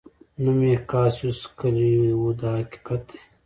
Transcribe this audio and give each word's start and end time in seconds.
نوم 0.43 0.59
یې 0.69 0.77
کاسیوس 0.91 1.39
کلي 1.59 1.91
و 2.19 2.29
دا 2.39 2.51
حقیقت 2.61 3.01
دی. 3.09 3.19